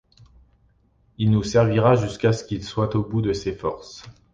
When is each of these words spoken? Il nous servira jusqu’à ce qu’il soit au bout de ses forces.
Il 1.19 1.29
nous 1.29 1.43
servira 1.43 1.93
jusqu’à 1.95 2.33
ce 2.33 2.43
qu’il 2.43 2.63
soit 2.63 2.95
au 2.95 3.03
bout 3.03 3.21
de 3.21 3.33
ses 3.33 3.53
forces. 3.53 4.01